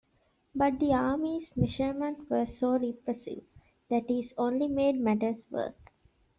But 0.55 0.79
the 0.79 0.93
army's 0.93 1.55
measures 1.55 2.15
were 2.27 2.47
so 2.47 2.71
repressive, 2.71 3.43
that 3.91 4.09
it 4.09 4.33
only 4.35 4.67
made 4.67 4.95
matters 4.99 5.45
worse. 5.51 5.75